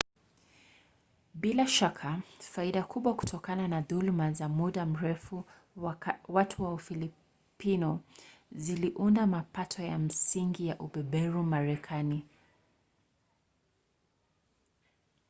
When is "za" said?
4.31-4.49, 5.75-6.09